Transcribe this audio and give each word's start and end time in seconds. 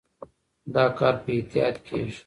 دا 0.73 0.83
کار 0.99 1.15
په 1.23 1.29
احتیاط 1.37 1.75
کېږي. 1.85 2.19